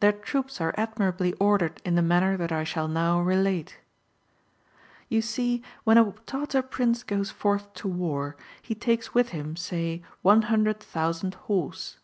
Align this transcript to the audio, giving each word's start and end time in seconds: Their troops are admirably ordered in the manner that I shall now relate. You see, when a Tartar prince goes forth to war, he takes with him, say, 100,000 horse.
Their 0.00 0.12
troops 0.12 0.60
are 0.60 0.74
admirably 0.76 1.32
ordered 1.40 1.80
in 1.82 1.94
the 1.94 2.02
manner 2.02 2.36
that 2.36 2.52
I 2.52 2.62
shall 2.62 2.88
now 2.88 3.22
relate. 3.22 3.78
You 5.08 5.22
see, 5.22 5.62
when 5.84 5.96
a 5.96 6.12
Tartar 6.26 6.60
prince 6.60 7.02
goes 7.02 7.30
forth 7.30 7.72
to 7.76 7.88
war, 7.88 8.36
he 8.60 8.74
takes 8.74 9.14
with 9.14 9.30
him, 9.30 9.56
say, 9.56 10.02
100,000 10.20 11.34
horse. 11.48 11.96